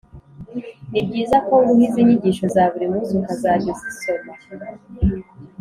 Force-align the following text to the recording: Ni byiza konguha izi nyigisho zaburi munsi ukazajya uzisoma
Ni 0.91 1.01
byiza 1.07 1.37
konguha 1.45 1.81
izi 1.87 2.01
nyigisho 2.07 2.45
zaburi 2.53 2.85
munsi 2.91 3.11
ukazajya 3.21 3.71
uzisoma 3.77 4.31